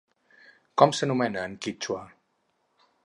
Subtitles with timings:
[0.81, 2.01] Com s'anomena en quítxua?